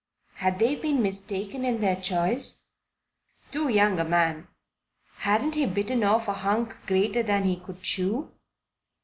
Had 0.37 0.57
they 0.57 0.73
been 0.73 1.03
mistaken 1.03 1.63
in 1.63 1.79
their 1.79 1.95
choice? 1.95 2.63
Too 3.51 3.69
young 3.69 3.99
a 3.99 4.03
man, 4.03 4.47
hadn't 5.17 5.53
he 5.53 5.67
bitten 5.67 6.01
off 6.03 6.27
a 6.27 6.33
hunk 6.33 6.75
greater 6.87 7.21
than 7.21 7.43
he 7.43 7.57
could 7.57 7.83
chew? 7.83 8.31